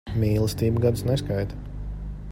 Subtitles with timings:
[0.21, 1.61] Mīlestība gadus neskaita.